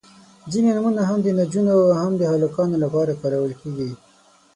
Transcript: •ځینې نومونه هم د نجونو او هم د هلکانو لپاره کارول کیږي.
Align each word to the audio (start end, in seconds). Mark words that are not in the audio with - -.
•ځینې 0.51 0.69
نومونه 0.75 1.01
هم 1.09 1.17
د 1.23 1.27
نجونو 1.39 1.71
او 1.81 1.99
هم 2.01 2.13
د 2.17 2.23
هلکانو 2.33 2.75
لپاره 2.83 3.11
کارول 3.21 3.53
کیږي. 3.61 3.89